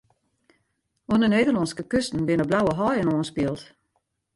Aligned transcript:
Oan 1.11 1.23
'e 1.23 1.29
Nederlânske 1.35 1.83
kusten 1.95 2.27
binne 2.33 2.49
blauwe 2.51 2.77
haaien 2.83 3.13
oanspield. 3.17 3.61